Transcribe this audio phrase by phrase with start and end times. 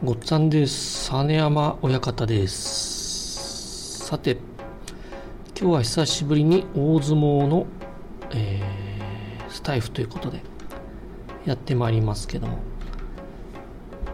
[0.00, 1.10] ごっつぁんです。
[1.10, 4.06] 実山親方です。
[4.06, 4.36] さて、
[5.60, 7.66] 今日は久しぶりに大相撲の、
[8.30, 10.40] えースタイフということで
[11.44, 12.58] やってまいりますけども、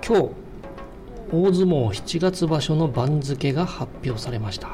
[0.03, 0.23] 今日、
[1.31, 4.71] 大相撲7月場所の番付が発表されました。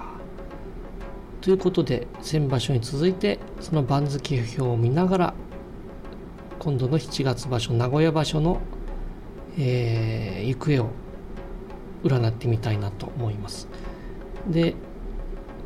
[1.41, 5.35] ということで、先場所に続いて、その番付表を見ながら、
[6.61, 8.61] 今度の7月場所、名古屋場所の
[9.59, 10.91] えー行方を
[12.05, 13.69] 占ってみたいなと思います。
[14.49, 14.75] で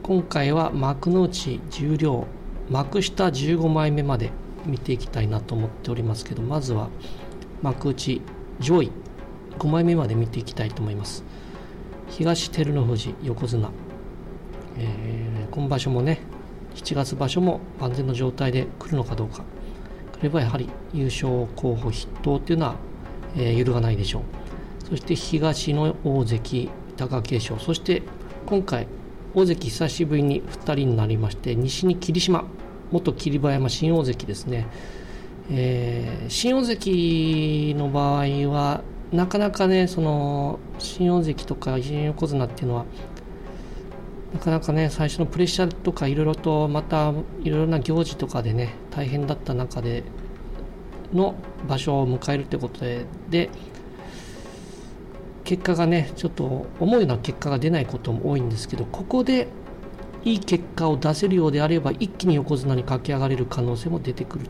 [0.03, 2.27] 今回は幕の内重量
[2.69, 4.31] 幕下15枚目まで
[4.67, 6.89] 見ていきたいなと思っておりますけどまずは
[7.63, 8.21] 幕内
[8.61, 8.91] 上位
[9.59, 11.25] 5枚目まで見ていきたいと思います。
[12.11, 13.71] 東照ノ富士横綱、
[14.79, 16.19] えー今場所もね
[16.75, 19.45] 7月場所も万全の状態で来るのかどうか。
[20.19, 22.75] 来ればやはり優勝候補筆頭っていうのは
[23.37, 24.23] えー揺るがないでしょう。
[24.89, 27.61] そして東の大関貴景勝。
[27.61, 28.03] そして
[28.47, 28.87] 今回
[29.35, 32.45] 大関久しぶりに2人になりまして西に霧島
[32.93, 34.67] 元霧馬山新大関ですね、
[35.51, 42.85] えー新大関の場合はなかなかねその新大関とか新横綱っていうのは
[44.33, 47.13] なかなかね最初のプレッシャーとかいろいろとまた
[47.43, 50.03] いろいろな行事とかでね大変だった中で
[51.13, 51.35] の
[51.69, 53.51] 場所を迎えるってことでで
[55.45, 59.49] 結果がねちょっと思うような結果が出ないことも多いんですけどここで
[60.25, 64.47] いい結果を出せるようであれば一気に横綱に駆け上がれる可能性も出てくる。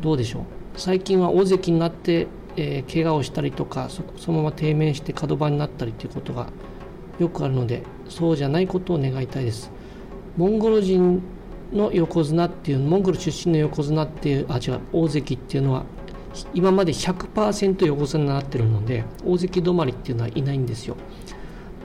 [0.00, 0.42] どうでしょう？
[0.76, 6.50] 最近は大関になって、えー怪我をしたりとかそのまま低迷して角番になったりということが
[7.18, 9.72] よくあるのでそうじゃないことを願いたいです。
[10.36, 11.20] モンゴル人
[11.72, 15.84] の横綱っていうモンゴル出身の横綱っていうあ違う大関っていうのは
[16.54, 20.96] 今まで100%横綱になってるので大関止まりっていうのはいないんですよ。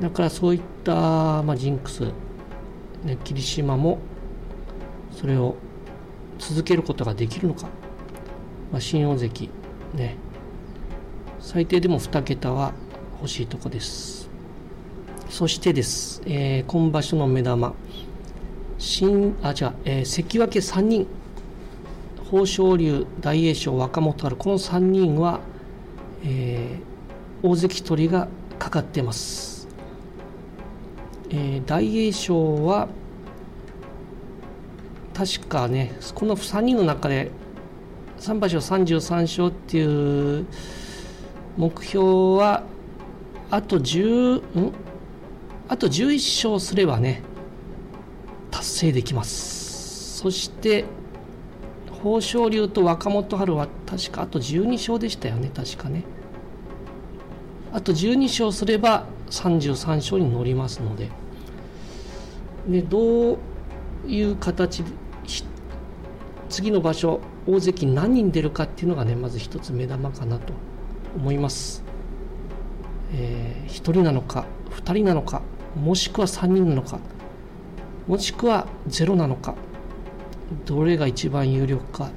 [0.01, 2.01] だからそういった、まあ、ジンクス、
[3.03, 3.99] ね、霧島も
[5.11, 5.55] それを
[6.39, 7.67] 続けることができるのか、
[8.71, 9.49] まあ、新大関
[9.93, 10.17] ね。
[11.39, 12.73] 最低でも2桁は
[13.19, 14.29] 欲しいとこです。
[15.29, 17.73] そしてです、えー今場所の目玉。
[18.77, 21.07] 新あ違う、えー関脇3人。
[22.33, 25.39] 豊昇龍大栄翔若元春この3人は、
[26.25, 26.93] えー
[27.47, 29.67] 大関取りがかかってます、
[31.29, 32.87] えー大栄翔は
[35.13, 37.29] 確かねこの3人の中で
[38.19, 40.47] 3場所33勝っていう
[41.55, 42.03] 目標
[42.39, 42.63] は
[43.51, 44.73] あと10ん？
[45.69, 47.21] あと11勝すればね
[48.49, 50.17] 達成できます。
[50.17, 50.85] そして
[52.03, 56.03] 豊昇龍と若元春は確かあと12勝でしたよね確かね。
[57.71, 61.09] あと12勝すれば33勝に乗りますので。
[62.67, 63.37] でどう
[64.07, 64.91] いう形で
[66.49, 70.53] 次の場所大関何人出るかっていうのがねまず一つ目玉かなと
[71.15, 71.83] 思います、
[73.11, 75.41] え1人なのか2人なのか
[75.75, 76.99] もしくは3人なのか
[78.07, 79.55] もしくは0なのか。
[80.65, 82.11] どれが一番有力か、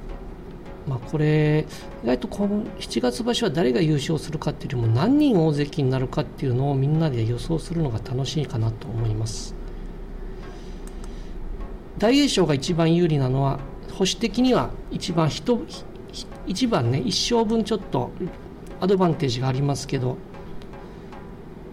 [0.87, 1.65] まあ、これ
[2.03, 9.55] 意外とこの7月場所は誰が優勝するかっていうよりも何人大関になるかっていうのをみんなで予想するのが楽しいかなと思います。
[11.97, 13.59] 大栄翔が一番有利なのは
[13.91, 15.57] 星的には一番一
[16.45, 18.11] 一番ね一勝分ちょっと
[18.79, 20.17] アドバンテージがありますけど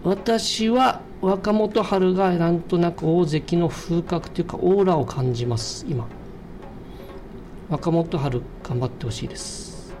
[0.03, 6.07] 私は若元春がなんとなく大関の風格というかオーラを感じます今。
[7.69, 9.93] 若元春頑張ってほしいです。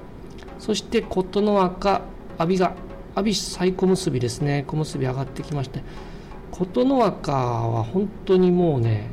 [0.59, 2.01] そして琴ノ若
[2.37, 2.75] 阿炎が
[3.15, 4.63] 阿炎最小結びですね。
[4.67, 5.81] 小結び上がってきまして。
[6.51, 9.09] 琴ノ若は本当にもうね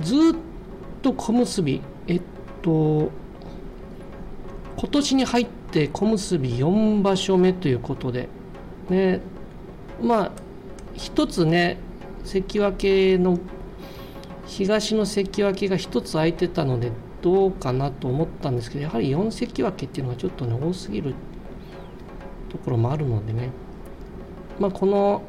[0.00, 0.16] ずっ
[1.02, 2.22] と小結びえっ
[2.62, 3.10] と
[4.76, 8.28] 今年に入って小結び4場所目ということで
[8.88, 9.20] ね
[10.00, 10.30] まあ
[10.94, 11.78] 一つね
[12.24, 13.38] 関脇の
[14.46, 21.14] 東の関脇が一つ空いてたのでどうかなと思ったんですけどやはり4関脇っていうのがちょっとね多すぎる
[22.48, 23.50] ところもあるのでね。
[24.58, 25.22] まあこの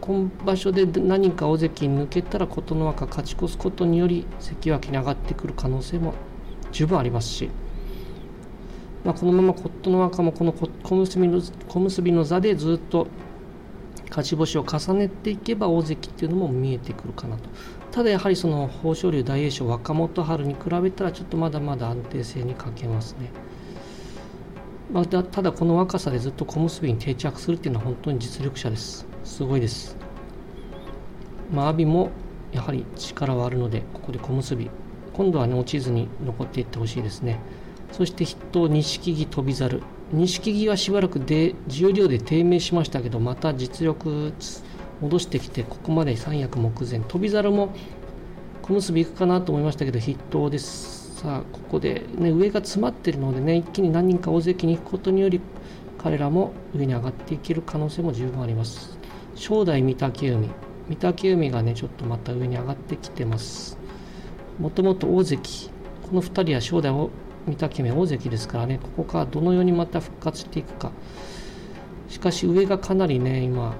[0.00, 6.14] 今場所で何か大関に抜けたら琴ノ若勝ち越すことにより関脇に上がってくる可能性も
[6.72, 7.50] 十分ありますし、
[9.04, 13.08] まあ、このまま琴ノ若もこの小結の小結の座でずっと
[14.08, 17.50] 勝ち星を重ねていけば大関っていうのも見えてくるかなと。
[17.90, 23.30] ただやはりその豊昇龍大栄翔若元春に比べたらちょっとまだまだ安定性に欠けますね。
[24.92, 29.06] まあ、ただこの若さでずっと小結に定着するっていうのは本当に実力者です。
[29.24, 29.96] すごいです。
[31.52, 32.10] まあ阿炎も
[32.52, 34.56] やはり力はあるのでここで小結。
[35.12, 37.38] 今度はね落ちずに残っていってほしいですね。
[37.92, 39.82] そして筆頭錦木翔猿。
[40.12, 44.32] 錦木はしばらくで重量で低迷しましたけどまた実力
[45.00, 47.00] 戻してきてここまで三役目前。
[47.00, 47.74] 翔猿も
[48.62, 51.16] 小結いくかなと思いましたけど筆頭です。
[51.20, 55.40] さあここで、ね、上が詰まってるのでね一気に何人か大関に行くことにより
[55.98, 58.98] 彼らも上に上がっていける可能性も十分あります。
[59.34, 60.48] 正代御嶽海。
[60.88, 63.78] 御嶽海がねちょっとまた上に上がってきてます。
[64.58, 65.70] もともと大関。
[66.08, 67.10] この2人は正代を
[67.46, 70.92] 御嶽海大関ですからねここからどのようにまた復活していくか。
[72.08, 73.74] しかし上がかなりね今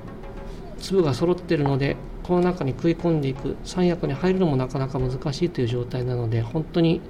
[0.81, 3.57] 粒が揃ってるのでこの中に食い込んでいく。
[3.65, 7.01] 三役に入るのもなかなか難しいという状態なので本当に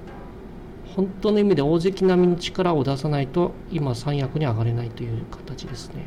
[0.95, 6.05] 本当の意味で大関並みの力を出さないと今三役に上がれないという形ですね。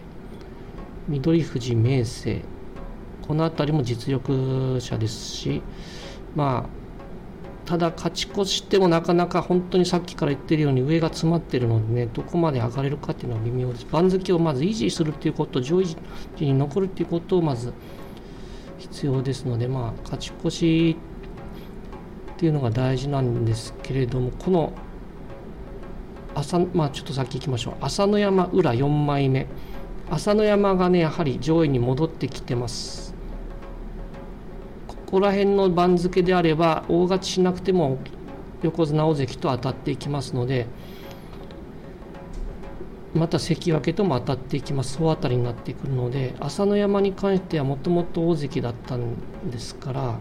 [1.09, 2.43] 緑富士明生
[3.27, 5.63] この辺りも実力者ですし
[6.35, 6.82] まあ
[7.65, 13.87] ただ勝ち越してもなかなか本当にさっきから言ってるように上が詰まってるのでねどこまで上がれるかっていうのは微妙です。
[13.91, 15.97] 番付をまず維持するっていうこと上位
[16.41, 17.73] に残るっていうことをまず
[18.79, 20.97] 必要ですのでまあ勝ち越し
[22.33, 24.73] っていうのが大事なんですけれどもこの
[26.35, 27.75] 朝まあちょっと先行きましょう。
[27.81, 29.47] 朝乃山裏4枚目。
[30.11, 33.12] 朝乃山がねやはり上位に戻ってきてます。
[35.13, 37.99] こら辺の番付であれば大勝ちしなくても
[38.63, 40.67] 横綱大関と当たっていきますので
[43.15, 50.19] また関脇とも当たっていきます総当たりになってくるので朝乃山に関してはもともと大関だったんですから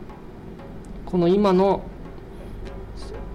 [1.05, 1.83] この今の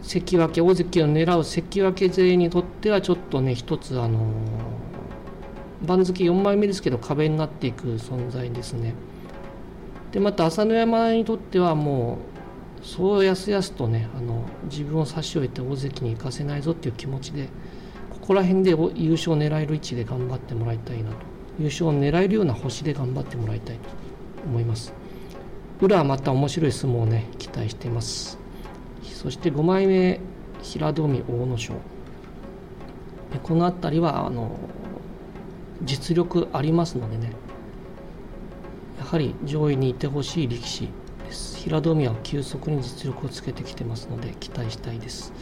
[0.02, 4.30] 関脇大関を狙う関脇勢にとってはちょっとね一つあの
[5.80, 8.94] 番付4枚目ですけど壁になっていく存在ですね。
[10.16, 12.16] でまた朝乃山にとってはも
[12.82, 17.50] うそうやすやすとねあの自分を差し置いて大関に行かせないぞっていう気持ちで
[18.08, 21.16] ここら辺で優勝を狙える位置で頑張ってもらいたいなと。
[21.58, 23.90] 優勝を狙えるような星で頑張ってもらいたいと
[24.46, 24.94] 思います。
[25.82, 28.38] 裏はまた面白い相撲をね期待しています。
[29.02, 30.20] そして5枚目
[30.62, 31.74] 平戸海阿武咲。
[33.42, 34.56] この辺りはあの
[35.82, 37.32] 実力ありますのでね
[39.06, 40.88] はり上位にいてほしい力士
[41.24, 41.58] です。
[41.58, 45.32] 平戸海は急速に実力をつけてきてますので期待したいです。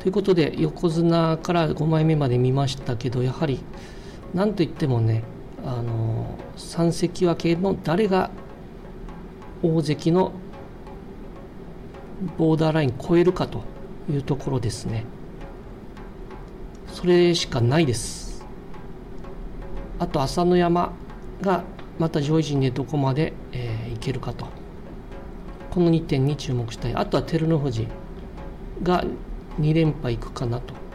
[0.00, 3.60] ということで横綱から5枚目まで見ましたけどやはり
[4.34, 5.24] 何といってもね
[5.64, 8.30] あの3関脇の誰が
[9.62, 10.32] 大関の
[12.38, 13.62] ボーダーライン超えるかと
[14.10, 15.04] いうところですね。
[16.92, 18.46] それしかないです。
[19.98, 20.92] あと朝乃山
[21.42, 21.64] が
[21.98, 24.46] また上位陣でどこまで、えー、いけるかと。
[25.70, 26.94] この2点に注目したい。
[26.94, 27.86] あとは照ノ富士
[28.82, 29.04] が
[29.60, 30.86] 2連敗いくかなと。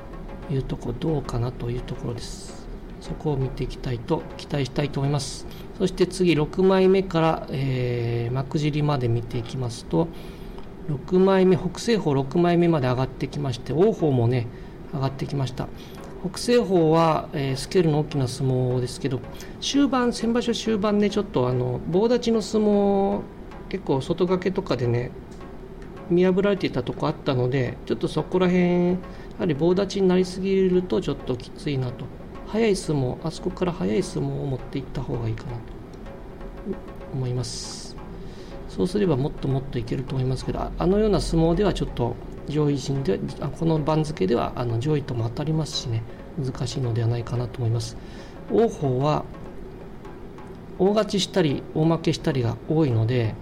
[0.53, 2.68] いうところどうかなというところです。
[3.00, 5.48] そこを見ていきたいと期待したいと思います。
[5.77, 10.07] そして次6枚目から、えー、幕尻まで見ていきますと
[10.89, 14.48] 6枚目北青鵬6枚目まで上がってきまして王鵬もね
[14.94, 15.67] 上がってきました。
[16.24, 19.20] 北青鵬は、えー、スケールの大きな相撲ですけど
[19.60, 23.22] 終盤先場所終盤ねちょっとあの棒立ちの相撲
[23.70, 25.12] 結構外掛けとかでね
[26.10, 28.98] 見破られていたとこあったのでちょっとそこら辺や
[29.40, 32.06] はり棒立ちになりすぎるとちょっときついなと。
[32.48, 35.58] 速い相撲あそこから速い相撲を持っていった方がいいかなと。
[37.13, 37.96] 思います。
[38.68, 42.16] そうすればもっともっといけると思いますけどあのような相撲ではちょっと
[42.48, 46.03] 上位陣であこの番付ではあの上位とも当たりますしね
[46.38, 47.98] 難しいのではないかなと思います。
[48.51, 49.24] 王鵬は
[50.79, 53.36] 大勝ちしたり大負けしたりが多いので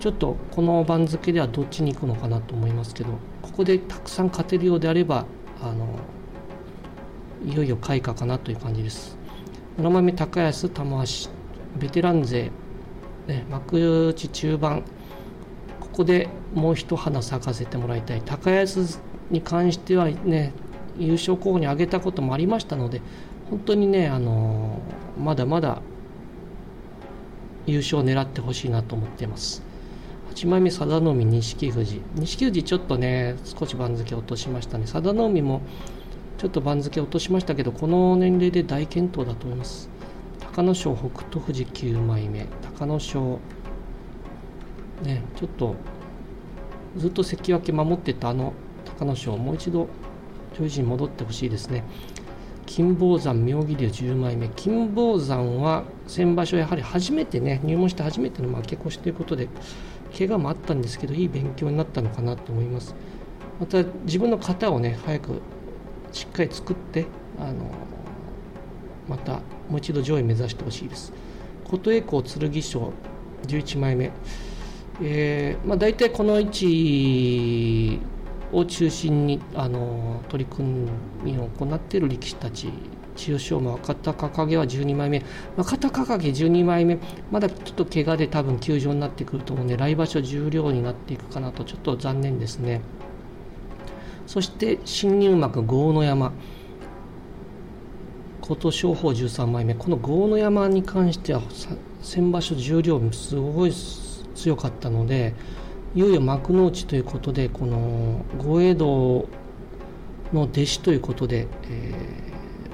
[0.00, 3.10] ちょっとこの番付ではどっちに行くのかなと思いますけど
[3.42, 5.24] ここでたくさん勝てるようであれば
[5.62, 5.86] あの
[7.44, 9.16] いよいよ開花かなという感じです。
[9.78, 11.30] 7枚目高安玉鷲
[11.78, 12.50] ベテラン勢、
[13.28, 14.82] ね、幕内中盤
[15.98, 18.22] こでもう一花咲かせてもらいたい。
[18.24, 19.00] 高安
[19.30, 20.52] に関してはね
[20.98, 23.02] 優勝候補に挙げたこともありましたので
[23.50, 24.80] 本当にねあの
[25.22, 25.80] まだまだ
[27.66, 29.62] 優勝を狙ってほしいなと思っています。
[30.34, 32.00] 8枚目佐田の海錦富士。
[32.14, 34.84] 錦富士ちょっとね少し番付落としましたね。
[34.84, 35.62] 佐田の海も
[36.38, 39.90] ちょっと番付落としましたけどこの年齢で大健闘だと思います。
[40.40, 42.46] 隆の勝北勝富士9枚目。
[42.78, 43.38] 隆の勝
[45.02, 45.74] ね、ちょっと
[46.96, 48.52] ずっと関脇守ってたあの
[48.84, 49.88] 隆の勝もう一度
[50.58, 51.84] 上位陣に戻ってほしいですね。
[52.66, 54.48] 金峰山妙義龍10枚目。
[54.48, 59.48] 金峰山は先場所やはり初めてね入門して初めての負け越しということで
[60.16, 62.94] 怪我もあったんですけどいい勉強になったのかなと思います。
[63.60, 65.40] また自分の型をね早く
[66.12, 67.06] しっかり作って
[67.38, 67.70] あの
[69.08, 71.12] またもう一度上位目指してほしいです。
[71.64, 72.92] 琴恵光剣翔
[73.46, 74.10] 11枚目。
[75.00, 78.00] えーまあ、大体この位置
[78.52, 80.88] を中心にあの取り組
[81.22, 82.72] みを行っている力士たち
[83.14, 85.24] 千代翔馬若隆景は12枚目。
[85.56, 86.98] 若隆景12枚目
[87.30, 92.80] まだちょっと怪我で多分休場になってくると思うので来場所十両になっていくかなとちょっと残念ですね。
[94.26, 96.32] そして新入幕豪ノ山。
[98.40, 99.74] 琴勝峰13枚目。
[99.74, 101.42] この豪ノ山に関しては
[102.02, 104.07] 先場所十両すごいです。
[104.38, 105.34] 強かったので
[105.94, 109.28] いよいよ幕内ということでこの豪栄道
[110.32, 111.94] の弟子ということで、え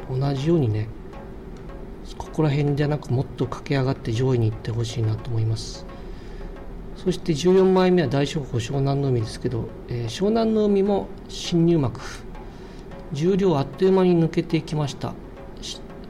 [0.09, 0.89] ー、同じようにね
[2.19, 5.87] ここら辺じゃなくもっと駆け上がって上位に行ってほしいなと思います。
[6.97, 12.01] そして14枚目は大将鵬湘南の海ですけど、えー、湘南の海も新入幕。
[13.13, 15.15] 重量あっという間に抜けていきました、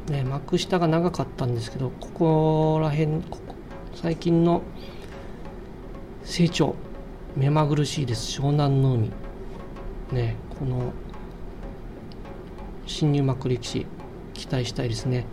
[0.08, 3.23] ね、幕下が長かったんですけどここら辺
[3.94, 4.62] 最近の
[6.24, 6.74] 成長
[7.36, 9.10] 目まぐるしいです湘南の海。
[10.12, 10.92] ねこの
[12.86, 13.86] 新入幕力士
[14.32, 15.26] 期待したいですね。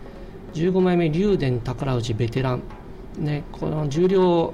[0.54, 2.62] 15枚目竜電宝富士ベテラン。
[3.18, 4.52] ねこの重量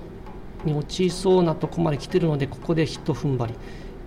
[0.64, 3.54] に落ちそうなとこまで来てるのでここでヒット踏ん張り。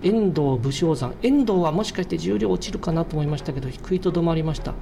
[0.02, 1.14] 遠藤武将山。
[1.22, 4.72] 遠藤はもしかして重量落ちるかなと思いましたけど低いと止まりました。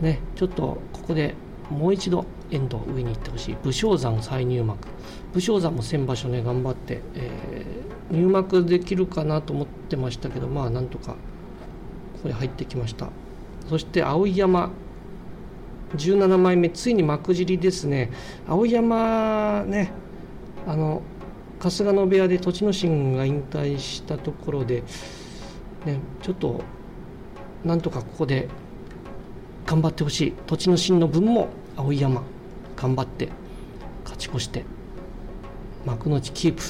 [0.00, 1.34] ねちょっとここで
[1.70, 3.56] もう一度遠藤上に行ってほしい。
[3.62, 4.78] 武将山再入幕。
[5.34, 11.16] 武将山も先場所ね頑張って、えー、入幕できるかなと思ってましたけどまあなんとかこ
[12.24, 13.08] こに入ってきました。
[13.68, 14.70] そして碧山
[15.96, 18.10] 17枚目ついに幕尻ですね。
[18.46, 19.90] 碧山ね
[20.66, 21.02] あの
[21.58, 24.82] 春日野部屋で栃ノ心が引退したところで、
[25.84, 26.60] ね、ちょっと
[27.64, 28.48] なんとかここで
[29.64, 30.32] 頑張ってほしい。
[30.46, 32.22] 栃ノ心の分も碧山。
[32.76, 33.30] 頑張って
[34.04, 34.64] 勝ち越して
[35.84, 36.62] 幕内キープ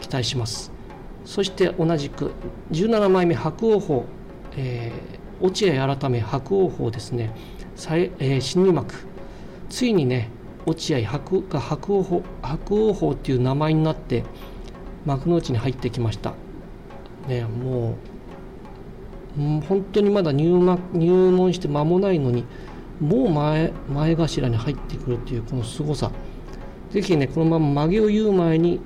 [0.00, 0.70] 期待します。
[1.24, 2.32] そして同じく
[2.72, 4.04] 17枚目白鵬鵬、
[4.56, 7.34] えー、落合改め白鵬鵬ですね、
[8.18, 8.94] えー、新入幕。
[9.68, 10.30] ついにね
[10.64, 14.24] 落合白が白鵬白鵬鵬っていう名前になって
[15.04, 16.34] 幕内に入ってきました。
[17.28, 20.58] ねもう本当にまだ入
[20.92, 22.44] 入門して間もないのに
[23.00, 26.10] もう前前頭に入ってくるっていうこの凄さ。
[26.90, 28.80] ぜひねこのまま曲げを言う前に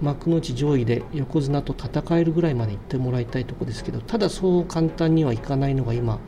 [0.00, 6.18] 幕内上位で横綱と戦えるぐらいまで行ってもらいたいとこですけどただそう簡単にはいかないのが今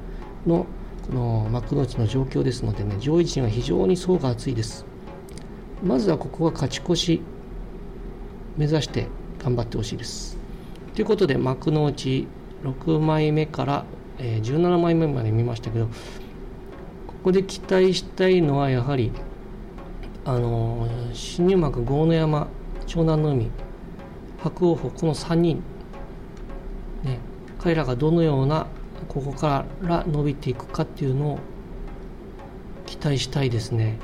[0.47, 0.67] の
[1.07, 4.85] この幕内の状況ですのでね上位陣は非常に層が厚いです。
[5.83, 7.23] まずはここは勝ち越し
[8.57, 9.09] 目指して
[9.43, 10.37] 頑張ってほしいです。
[10.95, 12.27] ということで幕内
[12.63, 13.85] 6枚目から、
[14.19, 15.89] え17枚目まで見ましたけど
[17.23, 19.13] ここで期待したいのはやはり
[20.25, 22.49] あの新入幕豪ノ山
[22.89, 23.49] 湘南の海
[24.43, 25.63] 白鵬鵬この3人、
[27.05, 27.21] ね、
[27.61, 28.67] 彼らがどのような
[29.07, 31.39] ここから伸びていくかっていうのを
[32.87, 33.99] 期待したいですね。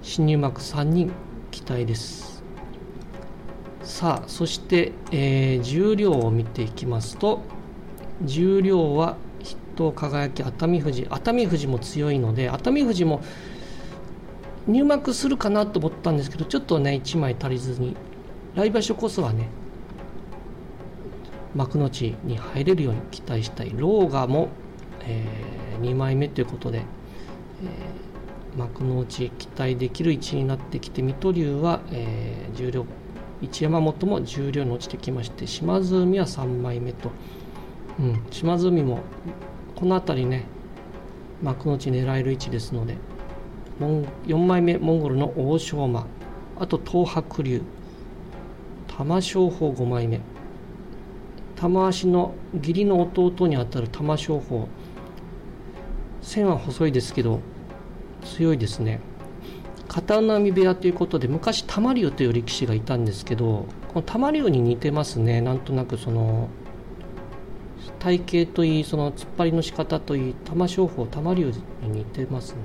[0.00, 1.12] 新入幕3人
[1.50, 2.42] 期待です。
[3.82, 7.42] さあそして、えー、重量を見ていきますと
[8.22, 9.18] 重量は
[9.74, 13.20] 筆頭輝き熱海富士熱海富士も強いので熱海富士も
[14.66, 17.96] 入幕するかなと思ったんですけどちょっとね1枚足りずに
[18.54, 19.48] 来場所こそはね
[21.54, 23.72] 幕内に入れるように期待したい。
[23.76, 24.48] ローガも、
[25.02, 32.86] えー、2枚目ということで、えー、幕内期待できる位置になってきて水戸龍は、えー、重量
[33.40, 37.12] 一山本も重量に落ちてきまして島津海は3枚目と、
[38.00, 39.00] うん、島津海も
[39.76, 40.44] この辺りね
[41.42, 42.96] 幕内狙える位置ですので
[43.80, 46.06] 4枚目モンゴルの欧勝馬
[46.58, 47.62] あと東白龍
[48.86, 50.20] 玉正鳳5枚目
[51.56, 54.68] 玉足の義理の弟にあたる玉正鳳
[56.22, 57.40] 線は細いですけど
[58.24, 59.00] 強いですね。
[59.86, 65.40] 片波部屋ということで昔玉龍という力士がいたんですけどこの玉龍に似てますね。
[65.40, 66.48] なんとなくその
[68.04, 72.58] 体型といいその突っ張りの仕方といい玉正鳳玉龍に似てますね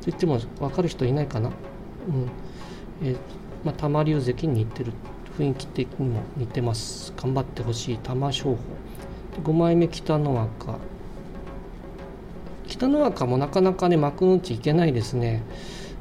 [0.00, 1.50] と言っても分かる人いないかな？
[1.50, 1.54] うん
[3.02, 3.16] えー、
[3.64, 4.92] まあ、玉龍関に似てる
[5.38, 7.12] 雰囲気的にも似てます。
[7.14, 8.58] 頑張ってほしい玉正鳳。
[9.44, 10.78] 5枚目北の若。
[12.68, 15.42] 北の若もなかなかね幕内いけないですね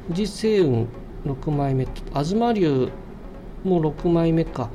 [0.08, 0.88] 富士星雲
[1.26, 2.90] 6枚目東龍
[3.66, 4.70] も6枚目か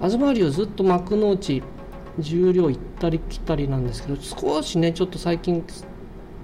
[0.00, 1.62] 東龍ずっと幕内
[2.18, 5.64] 重量行ったり来たりなんですけど少しねちょっと最近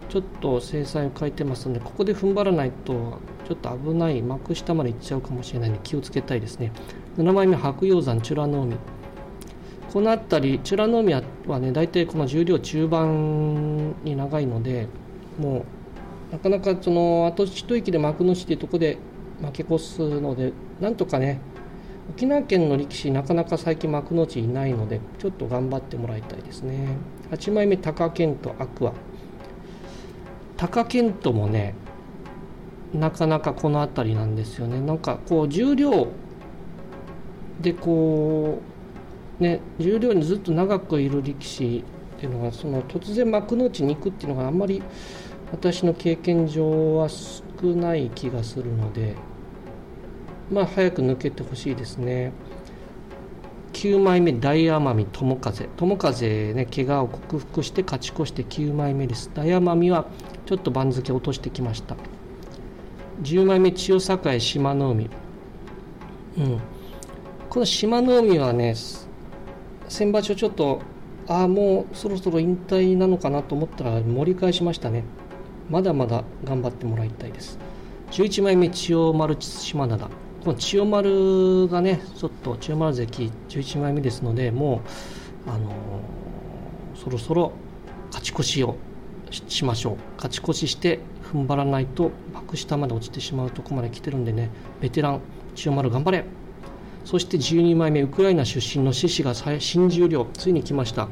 [0.08, 6.72] ちょっと制裁を変えてますのでここで踏ん張らないとちょっと危ない幕下まで行っちゃうかもしれないので気をつけたいですね。
[7.18, 8.76] 7枚目白鷹山美ら海。
[9.92, 11.14] この辺り美ら海
[11.46, 14.86] はね大体この重量中盤に長いので
[15.38, 15.64] も
[16.30, 18.98] うなかなかそのあと一息で幕の内っていうとこで
[19.40, 21.40] 負け越すのでなんとかね
[22.10, 26.96] 沖縄県の力士なかなか最近幕の内いないのでちょっと頑張ってもらいたいですね。
[27.30, 28.92] 8枚目貴健とアクア。
[30.56, 31.74] 貴健斗もね
[32.92, 34.80] なかなかこの辺りなんですよね。
[34.80, 36.08] なんかこう重量
[37.60, 38.60] でこ
[39.40, 41.84] うね重量にずっと長くいる力士
[42.16, 44.82] っていうのがその突然幕の内に行くっていうのがあんまり
[45.52, 47.42] 私の経験上は少
[47.74, 49.14] ない気がするので
[50.50, 52.32] まあ早く抜けてほしいですね。
[53.74, 55.68] 9枚目大奄美友風。
[55.76, 59.30] 友風ね怪我を克服して勝ち越して9枚目です。
[59.34, 60.06] 大奄美は
[60.46, 61.96] ちょっと番付落としてきました。
[63.22, 65.10] 10枚目千代栄島の海。
[66.38, 66.60] うん。
[67.50, 68.74] この島の海はね
[69.88, 70.80] 先場所ちょっと
[71.26, 75.04] ああもうそろそろ引退なのかなと思ったら盛り返しましたね。
[75.70, 77.58] まだまだ頑張ってもらいたいです。
[78.10, 80.08] 11枚目千代丸島灘。
[80.44, 84.82] この千代丸がねちょっと千代丸関11枚目ですのでも
[85.46, 85.72] うあの、
[86.94, 87.52] そろそろ
[88.08, 88.76] 勝ち越しを
[89.30, 89.96] しましょう。
[90.16, 91.00] 勝ち越しして
[91.32, 95.20] 踏ん張らないと幕下まで落ちてしまうとこまで来てるんでねベテラン
[95.54, 96.24] 千代丸頑張れ。
[97.08, 101.08] そして12枚目ウクライナ出身の獅子が新十両ついに来ました、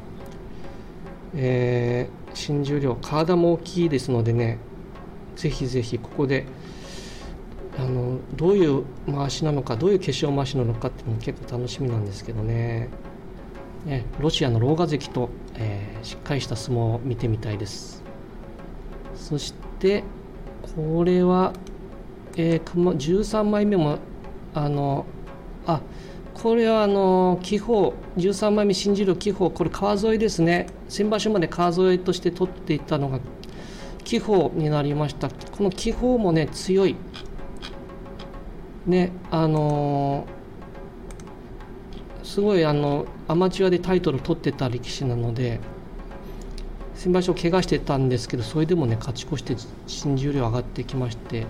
[1.33, 4.59] えー、新十両体も大きいですのでね
[5.35, 6.45] ぜひぜひここで
[7.77, 12.89] あのどういう回しなのかどういう化粧回しなのかっていうのも結構楽しみなんですけどね。
[13.85, 18.03] ねロシアのローガ関と、えー、しっかりした相撲を見てみたいです。
[19.15, 20.03] そして
[20.75, 21.53] これは、
[22.35, 23.99] えー、13枚目も
[24.53, 25.05] あの
[25.65, 25.81] あ
[26.33, 30.67] これはあの気泡13枚目新十両気泡これ川沿いですね。
[30.89, 33.19] 先場所まで川沿いとして取っていたのが
[34.03, 35.29] 気泡になりました。
[35.29, 36.95] この気泡もね強い。
[38.87, 45.59] ねあのー、すごいあのアマチュアでタイトル取ってた力士なので
[46.95, 51.45] 先場所怪我してたんですけどそれでもね勝ち越して新十両上がってきまして、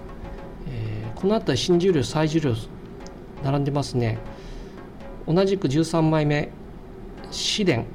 [0.68, 2.54] えー、この辺り新十両最重量
[3.44, 4.18] 並んでますね。
[5.28, 6.50] 同じく13枚目
[7.24, 7.86] 紫電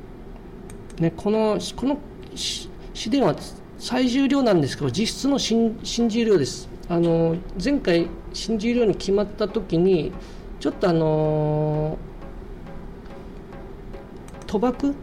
[0.98, 1.98] ねこのこの
[2.30, 3.34] 紫電は
[3.78, 6.68] 最重量なんですけど実質の新新重量です。
[6.92, 10.12] あの前回新十両に決まった時に
[10.60, 11.96] ちょっとあの
[14.46, 14.94] 賭博？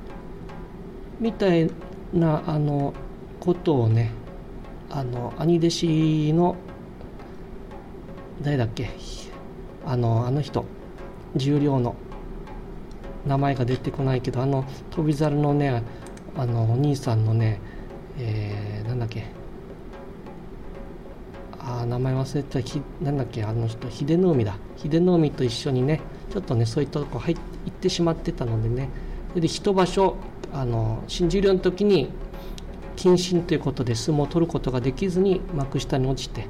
[1.19, 1.71] みたい
[2.13, 2.93] なあの
[3.39, 4.12] ことをね
[4.91, 6.58] あの兄弟子の
[8.43, 8.91] 誰だっけ？
[9.84, 10.65] あのあの人。
[11.36, 11.95] 重量の
[13.25, 15.82] 名前が出てこないけどあの翔猿のね
[16.38, 17.60] あのお兄さんのね、
[18.19, 19.38] えー、なんだっけ？
[21.69, 22.60] あ名前忘れた。
[22.60, 23.89] ひなんだっけあの人。
[23.91, 24.58] 秀ノ海だ。
[24.77, 26.01] 秀ノ海と一緒にね
[26.32, 27.38] ちょっとねそういったとこ入っ
[27.71, 28.89] てしまってたのでね。
[29.29, 30.15] それで一場所
[30.51, 32.10] あの新十両の時に
[32.95, 36.47] 謹慎ということで相撲を取ることができずに幕下に落ちて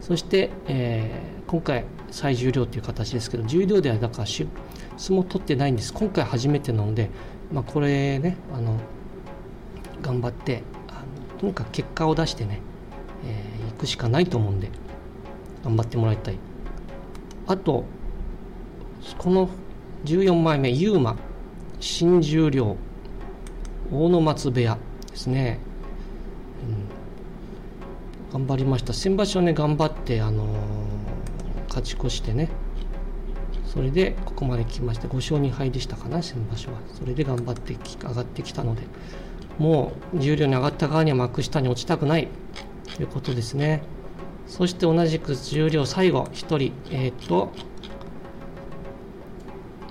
[0.00, 4.48] そして、えー、今回最重量という形ですけど重量ではだから相
[4.96, 5.92] 撲を取ってないんです。
[5.92, 7.10] 今回初めてなので、
[7.52, 8.78] まあ、これねあの
[10.02, 12.60] 頑張ってあのとにかく結果を出してね、
[13.74, 14.70] くしかないと思うんで
[15.64, 16.38] 頑張ってもらいたい。
[17.46, 17.84] あと
[19.18, 19.50] この
[20.04, 21.16] 14枚目ユーマ
[21.80, 22.76] 新十両
[23.92, 24.78] 大野松部屋
[25.10, 25.58] ですね、
[28.32, 28.92] うん、頑張りました。
[28.92, 30.48] 先場所ね頑張ってあのー、
[31.68, 32.48] 勝ち越してね。
[33.66, 36.78] それでここまで来まして5勝2敗でしたかな先場所は。
[36.94, 38.82] それで頑張って上がってきたので。
[39.58, 42.28] もう十両に上がった側には幕下に落ちたくない。
[42.94, 43.82] ということですね。
[44.46, 47.50] そして同じく重量最後1人、えっ、と、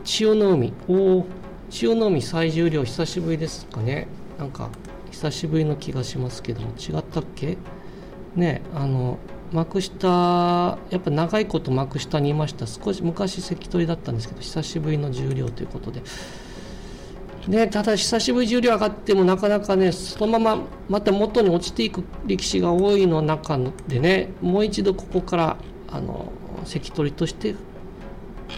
[0.03, 0.73] 千代の海。
[0.87, 1.25] おお、
[1.69, 4.07] 千代の海最重量久しぶりですかね。
[4.37, 4.69] なんか、
[5.11, 7.57] 久しぶりの気がしますけども、違ったっけ？
[8.35, 9.17] ね、あの、
[9.51, 12.65] 幕下、やっぱ長いこと幕下にいました。
[12.67, 16.01] 少し昔関取だったんですけど、久しぶりの重量ということで、
[17.47, 25.57] ね、ただ久しぶり重量上がってもなかなかねそのまままた元に落ちていく力士が多いの中でねもう一度ここから
[25.91, 26.31] あの
[26.63, 27.55] 関取として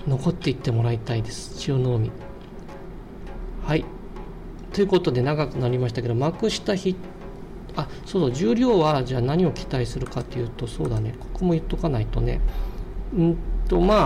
[0.07, 1.57] 残っていってもらいたいです。
[1.57, 2.11] 千代の海。
[3.65, 3.85] はい。
[4.71, 6.95] ということで長くなりましたけど幕下筆
[7.75, 11.15] あそうそう重量はじゃあ何を期待するかというとそうだね。
[11.19, 12.39] ここも言っとかないとね。
[13.17, 14.05] うんとまあ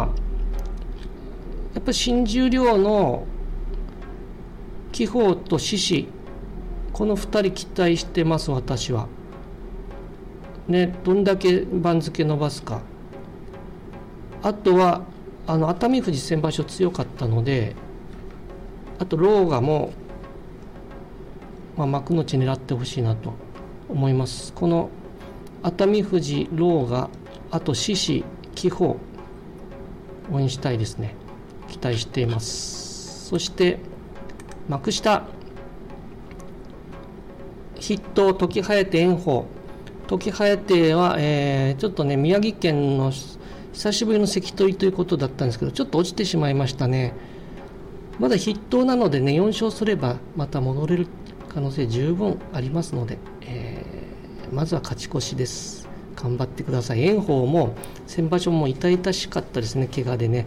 [1.74, 3.26] やっぱ新重量の
[4.92, 6.08] 気泡と獅子
[6.94, 9.08] この2人期待してます私は。
[10.68, 12.82] ねどんだけ番付伸ばすか。
[14.42, 15.04] あとは
[15.48, 17.76] あの熱海富士先場所強かったので
[19.00, 19.92] あとローガも、
[21.76, 23.34] まあ、幕内狙ってほしいなと
[23.88, 24.54] 思います。
[24.54, 24.90] この
[25.64, 27.10] 熱海富士ローガ
[27.52, 28.24] あと獅子
[28.56, 28.96] 気泡
[30.32, 31.16] 応援したいですね。
[31.68, 33.28] 期待しています。
[33.28, 33.80] そして
[34.70, 35.24] 幕下。
[37.82, 39.46] 筆頭時早手炎鵬。
[40.06, 47.14] 時早手は、えー、ちょっとね宮城県の久しぶりの関取ということだったんですけどちょっと落ちてしまいましたね。
[48.20, 51.08] まだ筆頭なのでね4勝すればまた戻れる
[51.52, 55.90] 可能性十分ありますので、えー、まずは勝ち越しです。
[56.16, 57.08] 頑張ってください。
[57.08, 57.74] 炎鵬も
[58.06, 60.46] 先場所も痛々しかったですね怪我でね、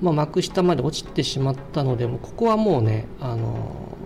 [0.00, 3.96] まあ、幕下まで落ちてしまったのでもここはもうね、あの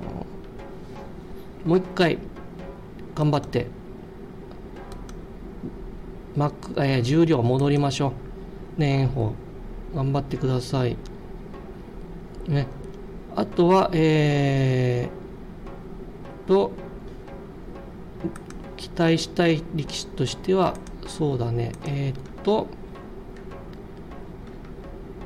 [1.64, 2.18] ー、もう一回
[3.14, 3.68] 頑張って
[6.36, 8.12] 幕、えー、重量戻りましょ
[8.78, 8.80] う。
[8.80, 9.34] ね炎鵬
[9.94, 10.96] 頑張ってください。
[12.48, 12.66] ね。
[13.36, 16.72] あとはえー、と
[18.76, 20.74] 期待したい力士としては
[21.06, 21.72] そうだね。
[21.84, 22.66] えー、っと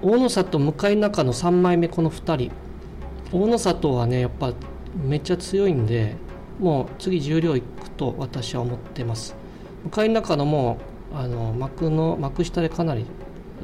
[0.07, 2.53] 大野里向い中の3枚目この2人。
[3.33, 4.53] 大野里はねやっぱ
[5.05, 6.15] めっちゃ強いんで
[6.61, 9.35] もう次重量いくと私は思ってます。
[9.93, 10.79] 向い中のも
[11.13, 13.05] あの幕の幕下でかなり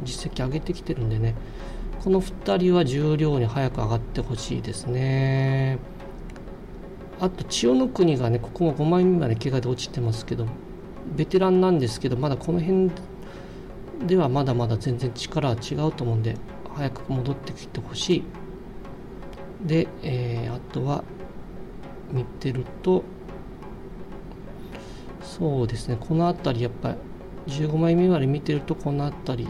[0.02, 1.37] 実績上げてきてるんでね。
[2.02, 5.78] この2人は重量に早く上がってほしいですね。
[7.20, 10.46] あと千代の国がねここも5枚目まで怪我で落ちてますけど
[11.14, 12.90] ベテランなんですけどまだこの辺
[14.07, 16.37] ではまだまだ全然力は違うと思うんで
[16.74, 18.24] 早く戻ってきてほしい。
[19.66, 21.05] で、えー、あとは
[22.11, 23.05] 見てると
[25.22, 26.96] そうですねこの辺りやっぱ
[27.46, 29.48] り15枚目まで見てるとこの辺り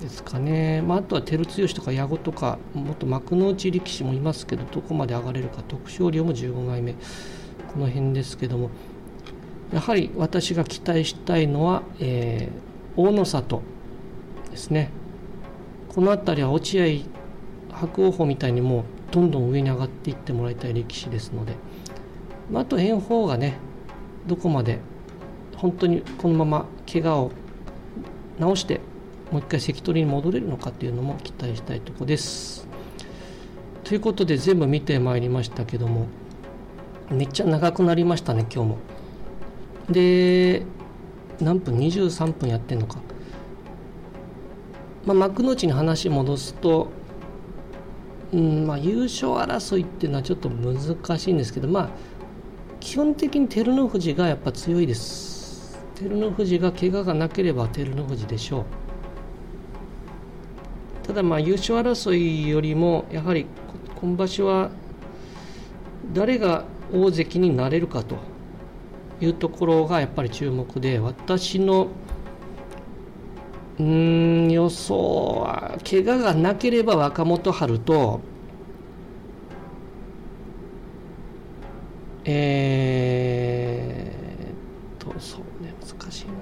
[0.00, 8.70] ですかね、まあ、あとは照強とか矢後とかもっと幕内力士もいますけどどこまで上がれるか徳勝龍も15枚目この辺ですけども。
[9.72, 13.62] やはり私が期待したいのは、えー、大野里
[14.50, 14.90] ですね
[15.88, 16.84] この辺りは落合
[17.72, 21.54] 白鵬鵬みたいにもうどんどん上に上がっていってもらいたい力士ですので、
[22.50, 23.58] まあ、あと炎鵬がね
[24.26, 24.78] どこまで
[25.56, 27.32] 本当にこのまま怪我を
[28.40, 28.80] 治して
[29.30, 32.68] もう一回関取に戻れるのかっていうのも期待したいとこです。
[33.84, 36.06] ということで全部見てまいりましたけども
[37.10, 38.78] めっちゃ長くなりましたね今日も。
[39.90, 40.62] で
[41.44, 42.98] 何分23分やってんのか。
[45.06, 46.88] まあ、幕の内に話戻すと、
[48.32, 51.88] うんまあ、優勝争いっていうのはちょっと難しいんですけどまあ
[52.80, 55.34] 基本的に照ノ富士がやっぱ強いです。
[55.94, 58.62] 照ノ富士が怪我がなければ照ノ富士でしょ
[61.02, 63.46] うただまあ優勝争いよりもやはり
[64.00, 64.70] 今場所は
[66.12, 68.16] 誰が大関になれるかと
[69.24, 71.88] いうところがやっぱり注目で私の
[73.78, 78.20] うん予想は怪我がなければ若元春と
[82.26, 86.32] えー、とそう難しいな。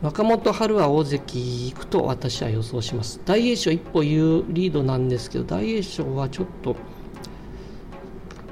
[0.00, 3.20] 若元春は大関行くと私は予想します。
[3.26, 6.74] 大栄翔一歩言うリードなんですけど大栄翔はちょっと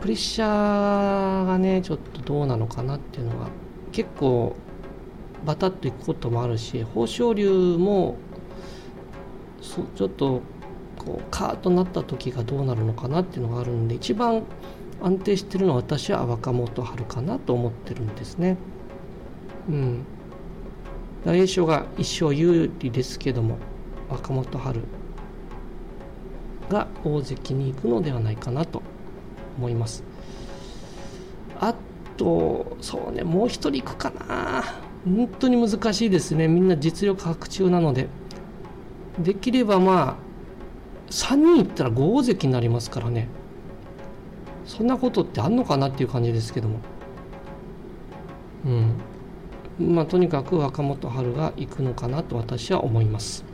[0.01, 3.49] プレッシャーがねちょっとどうなのかなっていうのが
[3.91, 4.55] 結構
[5.45, 8.17] バタッといくこともあるし豊昇龍も
[9.61, 10.43] そちょっと
[10.97, 14.43] こうカーッとなった時がどうなるのかなっていうのがあるんで一番
[15.03, 18.57] 安定してるのは私は若元春かなと思ってるんですね。
[19.69, 20.05] うん、
[21.25, 23.59] 大栄翔が一勝有利ですけども
[24.09, 24.81] 若元春
[26.69, 28.83] が大関に行くのではないかなと
[29.59, 30.05] 思います。
[31.61, 31.75] あ
[32.17, 34.65] とそうねもう一人行くかな。
[35.05, 36.49] 本当に難しいですね。
[36.49, 38.09] みんな実力白中なので。
[39.19, 43.29] できればまあ3人いったら5大関になりますからね。
[44.65, 46.79] そんなことってあんのかなっていう感じですけども。
[48.67, 48.69] う
[49.81, 49.95] ん。
[49.95, 53.45] まあとにかく若元春が行くのかなと私は思います。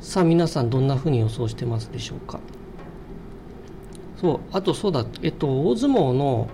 [0.00, 2.40] さあ皆さんどんなふうに予想してますでしょうか。
[4.20, 6.48] そうあとそうだえっと大相撲の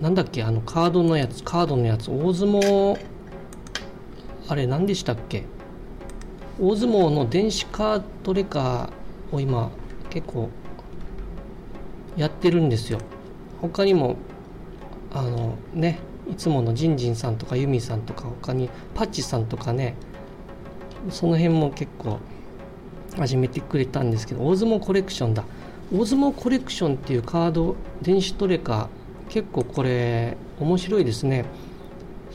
[0.00, 2.98] なんだっけあのカードのやつカードのやつ大相撲
[4.48, 5.44] あれ何でしたっけ？
[6.60, 9.70] 大相撲の電子カードレカーを今
[10.10, 10.50] 結構
[12.16, 12.98] やってるんですよ。
[13.60, 14.16] 他にも
[15.14, 19.94] あのねいつものジンジンさんとかユミさんとか他にパッチさんとかね
[21.10, 22.18] その辺も結構
[23.16, 25.44] 始めてくれたんですけど大相撲コレクションだ。
[25.92, 28.88] 大相撲コレクションっていうカード電子トレカ
[29.28, 31.44] 結構これ面白いですね。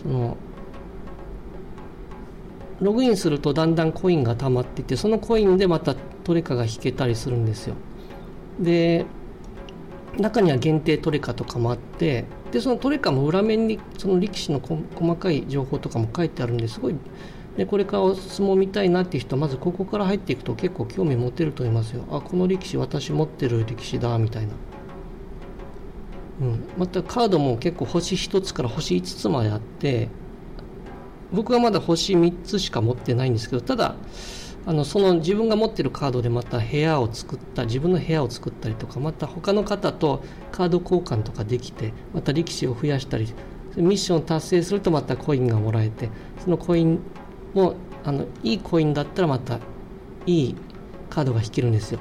[0.02, 0.38] その
[2.80, 7.76] ログインするとだんだんコインが溜まっていってそのコインでまたトレカが引けたりするんですよ。
[8.60, 9.06] で
[10.20, 16.96] 中には限定トレカとかもあってでそのトレカも裏面にその力士の細かい情報とかも書いてあるんですごい
[17.58, 22.04] でこれからお相撲見たいなっていう人まずここから入っていくと結構興味持てると思いますよ。
[22.12, 24.54] あこの力士私持ってる力士だみたいな、
[26.42, 30.10] うん、またカードも結構星1つから星5つまであって
[31.34, 33.96] 僕はまだ星3つしか持ってないんですけどただ
[34.68, 43.34] あのその自分が持ってるカードでまた部屋を作った自分の部屋を作ったりとかまた他の方とカード交換とかできてまた力士を増やしたり
[43.78, 46.10] ミッションを達成するとまたコインがもらえて
[46.44, 47.00] そのコイン
[47.54, 49.60] もうあのいいコインだったらまた
[50.26, 50.56] いい
[51.10, 52.00] カードが引けるんですよ。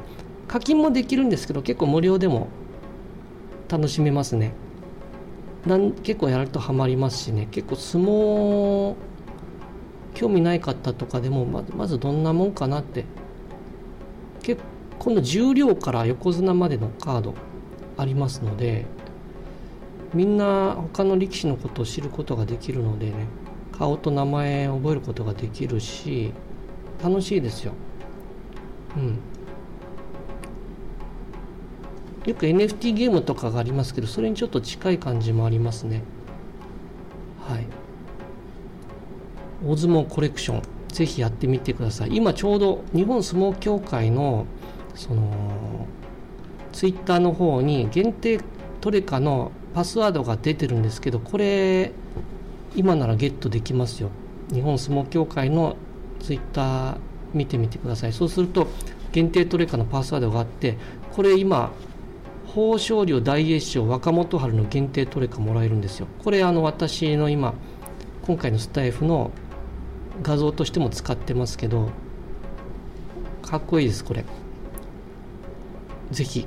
[0.48, 2.48] 課金もできるんですけど結構無料でも
[3.68, 4.52] 楽しめますね。
[5.66, 7.48] なん結構やるとハマりますしね。
[7.50, 8.94] 結構相撲
[10.14, 13.04] 興味ない方とかでもまずまずどんなもんかなって。
[14.42, 14.62] 結
[14.98, 17.34] 構の重量から横綱までのカード
[17.96, 18.86] ありますので
[20.14, 23.26] みんな他の力士のことを知ることができるのでね。
[23.78, 26.32] 顔と名前を覚えることができるし
[27.02, 27.72] 楽しいですよ。
[28.96, 29.18] うん。
[32.26, 36.02] よく NFT ゲームとかがありますけどそれにちょっと近い感じもありますね。
[37.48, 37.66] はい。
[39.64, 42.16] 大相撲コレクションぜひやってみてください。
[42.16, 44.46] 今ちょうど日本相撲協会の
[44.94, 45.86] その
[46.72, 48.40] ツイッターの方に限定
[48.80, 51.92] トレカのパスワードが出てるんですけどこれ
[52.76, 54.10] 今ならゲットできますよ。
[54.52, 55.76] 日本相撲協会の
[56.20, 56.96] ツイッター
[57.34, 58.12] 見てみてください。
[58.12, 58.68] そうすると
[59.12, 60.76] 限定トレカのパスワードがあって
[61.12, 61.72] これ今
[62.54, 66.06] 豊昇龍大栄翔若元春の限定トレカもらえるんですよ。
[66.22, 67.54] これあの私の今
[68.22, 69.30] 今回のスタイフの
[70.22, 71.90] 画像としても使ってますけど
[73.42, 74.24] かっこいいですこれ。
[76.10, 76.46] ぜひ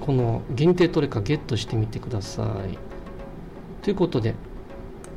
[0.00, 2.78] この限定トレカゲットしてみてください。
[3.82, 4.34] ということで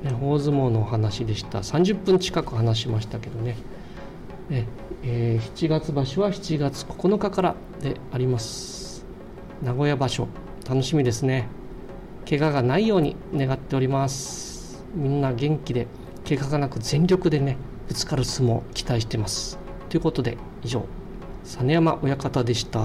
[0.03, 1.59] ね、大相撲のお話でした。
[1.59, 3.55] 30分近く話しましたけどね。
[4.49, 4.67] ね、
[5.03, 9.05] えー、7月場所は7月9日からであります。
[9.63, 10.27] 名古屋場所
[10.69, 11.47] 楽しみですね。
[12.29, 14.83] 怪我がないように願っております。
[14.93, 15.87] みんな元気で
[16.27, 19.57] 怪我がなく全力でねぶつかる相撲期待してます。
[19.89, 20.85] ということで以上
[21.45, 22.79] 実山親方でした。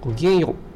[0.00, 0.71] ごきげんよう。